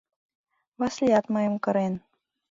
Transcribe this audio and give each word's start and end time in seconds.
Васлиат 0.79 1.25
мыйым 1.33 1.55
кырен... 1.63 1.93